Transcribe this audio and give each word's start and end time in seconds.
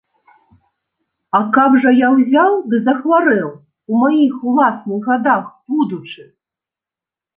А 1.39 1.41
каб 1.57 1.71
жа 1.83 1.91
я 1.97 2.07
ўзяў 2.15 2.51
ды 2.71 2.77
захварэў, 2.87 3.49
у 3.93 4.03
маіх 4.05 4.33
уласных 4.53 4.99
гадах 5.11 5.45
будучы? 5.75 6.23